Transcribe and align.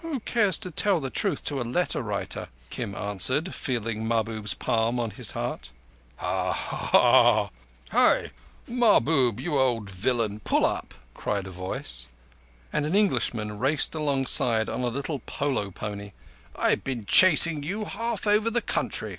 "Who 0.00 0.20
cares 0.20 0.56
to 0.60 0.70
tell 0.70 1.02
truth 1.10 1.44
to 1.44 1.60
a 1.60 1.62
letter 1.62 2.00
writer?" 2.00 2.48
Kim 2.70 2.94
answered, 2.94 3.54
feeling 3.54 4.08
Mahbub's 4.08 4.54
palm 4.54 4.98
on 4.98 5.10
his 5.10 5.32
heart. 5.32 5.68
"Hi! 6.16 7.50
Mahbub, 8.66 9.38
you 9.40 9.58
old 9.58 9.90
villain, 9.90 10.40
pull 10.40 10.64
up!" 10.64 10.94
cried 11.12 11.46
a 11.46 11.50
voice, 11.50 12.08
and 12.72 12.86
an 12.86 12.94
Englishman 12.94 13.58
raced 13.58 13.94
alongside 13.94 14.70
on 14.70 14.80
a 14.80 14.88
little 14.88 15.18
polo 15.26 15.70
pony. 15.70 16.12
"I've 16.56 16.82
been 16.82 17.04
chasing 17.04 17.62
you 17.62 17.84
half 17.84 18.26
over 18.26 18.50
the 18.50 18.62
country. 18.62 19.18